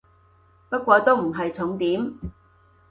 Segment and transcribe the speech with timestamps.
[0.67, 2.17] 不過都唔係重點